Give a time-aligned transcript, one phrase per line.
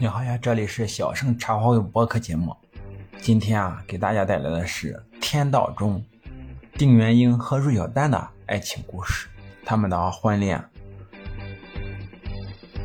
[0.00, 2.56] 你好呀，这里是小盛茶话会播客节目。
[3.20, 6.00] 今天啊，给大家带来的是《天道》中
[6.74, 9.26] 丁元英和芮小丹的爱情故事，
[9.64, 10.64] 他们的婚恋。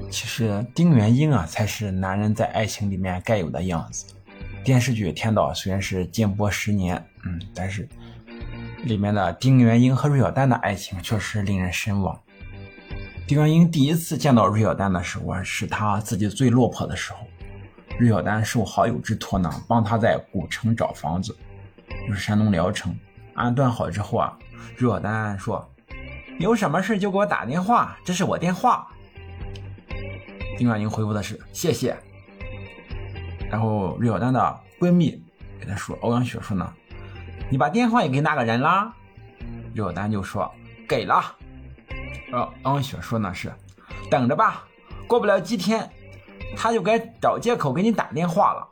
[0.09, 4.15] 其实丁元英啊，才是男人在爱情里面该有的样子。
[4.63, 7.87] 电视剧《天道》虽然是禁播十年，嗯，但是
[8.85, 12.19] 里面的丁元英和芮小丹的爱情确实令人神往。
[13.25, 17.19] 丁元英第一次见到芮小丹的时候，是他自己最落魄的时候。
[17.97, 21.35] 芮小丹受好友之托呢，帮他在古城找房子，
[22.05, 22.93] 就是山东聊城。
[23.33, 24.37] 安顿好之后啊，
[24.77, 25.67] 芮小丹说
[26.37, 28.87] ：“有什么事就给我打电话，这是我电话。”
[30.57, 31.95] 丁元英回复的是：“谢谢。”
[33.49, 35.23] 然后芮小丹的闺蜜
[35.59, 36.73] 给他说：“欧阳雪说呢，
[37.49, 38.93] 你把电话也给那个人啦？”
[39.73, 40.51] 芮小丹就说
[40.89, 41.23] ：“给了。”
[42.33, 43.53] 呃，欧阳雪说那是，
[44.09, 44.63] 等着吧，
[45.05, 45.87] 过不了几天，
[46.57, 48.67] 他就该找借口给你打电话了。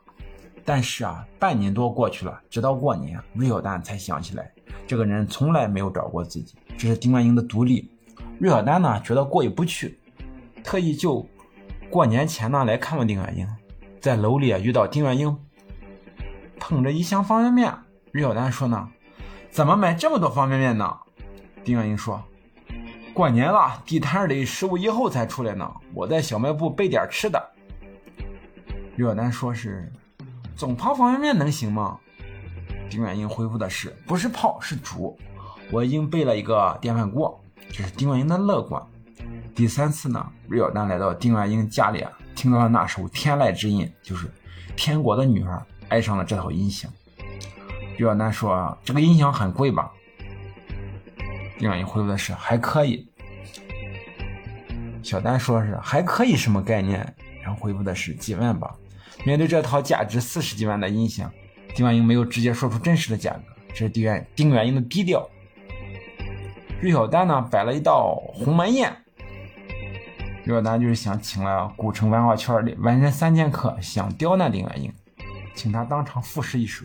[0.64, 4.50] 但是啊，半年多过去了，直到过年，芮小丹才想起来，
[4.84, 7.88] 这个人从来没有找过自己，这是丁元英的独立。
[8.40, 9.96] 芮小丹呢，觉得过意不去，
[10.64, 11.24] 特意就
[11.88, 13.46] 过年前呢来看望丁元英，
[14.00, 15.38] 在楼里啊遇到丁元英，
[16.58, 17.72] 捧着一箱方便面。
[18.10, 18.88] 芮小丹说呢，
[19.52, 20.98] 怎么买这么多方便面呢？
[21.62, 22.20] 丁元英说。
[23.14, 25.70] 过年了，地摊里十五以后才出来呢。
[25.92, 27.38] 我在小卖部备点吃的。
[28.96, 29.92] 芮小丹说是，
[30.56, 31.98] 总泡方便面能行吗？
[32.88, 35.18] 丁元英回复的是，不是泡是煮。
[35.70, 37.38] 我已经备了一个电饭锅。
[37.70, 38.82] 这是丁元英的乐观。
[39.54, 44.30] 第三次呢，芮小丹来到丁元英家里啊，听到了那首天籁之音，就是
[44.74, 46.90] 天国的女儿，爱上了这套音响。
[47.98, 49.92] 芮小丹说，这个音响很贵吧？
[51.62, 53.08] 丁元英回复的是还可以，
[55.00, 56.98] 小丹说是还可以什么概念？
[57.40, 58.74] 然后回复的是几万吧。
[59.24, 61.32] 面对这套价值四十几万的音响，
[61.76, 65.24] 丁元英没有直接说出真实的价格，这是丁元丁元英的低调。
[66.80, 68.92] 芮小丹呢摆了一道鸿门宴，
[70.44, 74.92] 芮小丹就是想请了古城文化圈的文人三剑客，想刁难丁元英，
[75.54, 76.84] 请他当场赋诗一首。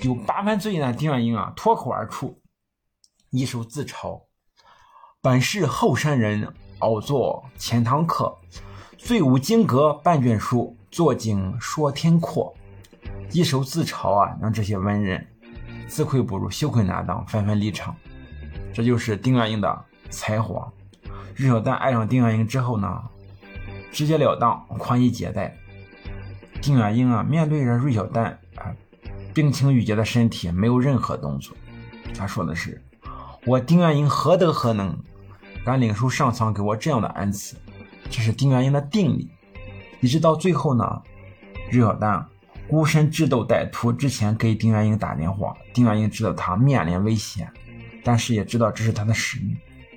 [0.00, 2.36] 有八分醉意的丁元英啊脱口而出。
[3.36, 4.22] 一首自嘲，
[5.20, 8.32] 本是后山人，偶作钱塘客。
[8.96, 12.54] 醉舞金阁半卷书，坐井说天阔。
[13.32, 15.26] 一首自嘲啊，让这些文人
[15.88, 17.96] 自愧不如，羞愧难当，纷纷离场。
[18.72, 20.72] 这就是丁元英的才华。
[21.34, 23.02] 芮小丹爱上丁元英之后呢，
[23.90, 25.52] 直截了当，宽衣解带。
[26.62, 28.70] 丁元英啊，面对着芮小丹啊，
[29.34, 31.56] 冰清玉洁的身体，没有任何动作。
[32.16, 32.80] 他说的是。
[33.46, 34.98] 我丁元英何德何能，
[35.66, 37.56] 敢领受上苍给我这样的恩赐？
[38.08, 39.30] 这是丁元英的定力。
[40.00, 41.02] 一直到最后呢，
[41.70, 42.26] 芮小丹
[42.66, 47.46] 孤身智斗歹徒之前给丁元英打电话，丁元英知道他面临危险，
[48.02, 49.54] 但是也知道这是他的使命，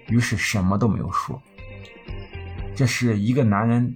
[0.10, 1.42] 于是什么都没有说。
[2.76, 3.96] 这是一个男人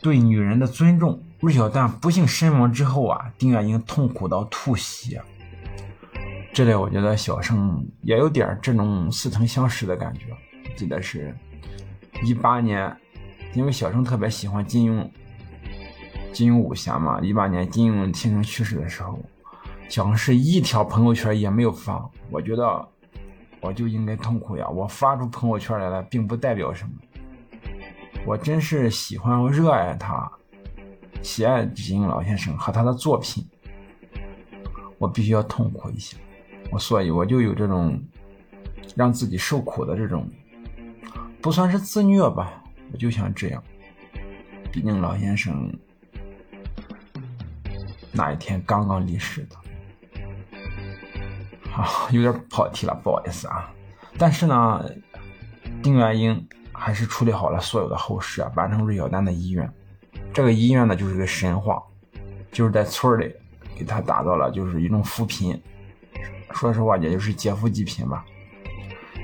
[0.00, 1.20] 对女人的尊重。
[1.40, 5.20] 芮小丹不幸身亡之后啊，丁元英痛苦到吐血。
[6.54, 10.26] 这里我觉得小盛也有点这种似曾相识的感觉。
[10.76, 11.36] 记得是
[12.22, 12.96] 一八年，
[13.54, 15.10] 因为小盛特别喜欢金庸，
[16.32, 17.20] 金庸武侠嘛。
[17.20, 19.18] 一八年金庸先生去世的时候，
[19.88, 22.08] 小盛是一条朋友圈也没有发。
[22.30, 22.88] 我觉得
[23.60, 24.68] 我就应该痛苦呀！
[24.68, 26.92] 我发出朋友圈来了，并不代表什么。
[28.24, 30.30] 我真是喜欢、热爱他，
[31.20, 33.44] 喜爱金庸老先生和他的作品，
[34.98, 36.16] 我必须要痛苦一下。
[36.78, 38.00] 所以我就有这种
[38.96, 40.28] 让自己受苦的这种，
[41.40, 42.62] 不算是自虐吧，
[42.92, 43.62] 我就想这样。
[44.72, 45.72] 毕竟老先生
[48.12, 49.56] 那一天刚刚离世的，
[51.72, 53.72] 啊，有点跑题了，不好意思啊。
[54.18, 54.84] 但是呢，
[55.82, 59.72] 丁元英还是处理好了所有的后事啊，完成芮小丹的遗愿。
[60.32, 61.82] 这个遗愿呢，就是个神话，
[62.50, 63.32] 就是在村里
[63.76, 65.60] 给他打造了就是一种扶贫。
[66.54, 68.24] 说实话，也就是劫富济贫吧。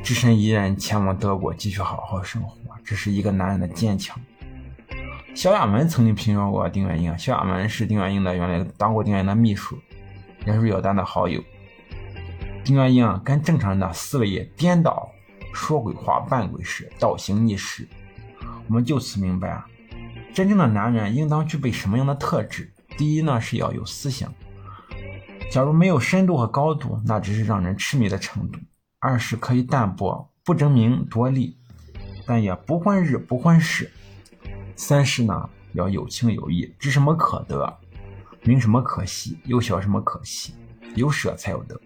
[0.03, 2.57] 只身一人前往德国，继续好好生活。
[2.85, 4.19] 这是一个男人的坚强。
[5.35, 9.79] 萧亚文曾经评说过丁元英，萧亚文是丁元英的原来当过丁元英的秘书，
[10.45, 11.43] 也是芮小丹的好友。
[12.65, 15.09] 丁元英跟正常人的思维颠倒，
[15.55, 17.89] 说鬼话办鬼事，倒行逆施。
[18.67, 19.67] 我们就此明白啊，
[20.35, 22.73] 真正的男人应当具备什么样的特质？
[22.99, 24.33] 第一呢，是要有思想。
[25.51, 28.61] 假如没有深度和高度，那只是让人痴迷的程度。
[29.01, 31.59] 二是可以淡泊，不争名夺利，
[32.25, 33.91] 但也不混日不混事。
[34.77, 37.79] 三是呢，要有情有义，知什么可得，
[38.45, 40.55] 明什么可惜，又晓什么可惜。
[40.95, 41.81] 有舍才有得，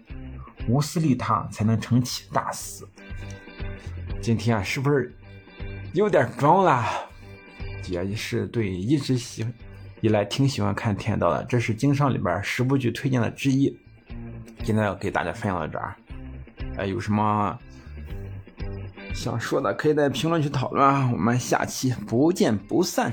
[0.67, 2.85] 无私利他才能成其大事。
[4.21, 5.15] 今天啊，是不是
[5.93, 6.83] 有点装了？
[7.87, 9.43] 也是对，一直喜
[10.05, 13.75] 以来挺喜欢看天道的，这是经商里边十部剧推荐的之一。
[14.63, 15.95] 今天要给大家分享到这儿，
[16.77, 17.57] 哎，有什么
[19.15, 21.09] 想说的，可以在评论区讨论啊。
[21.11, 23.11] 我们下期不见不散。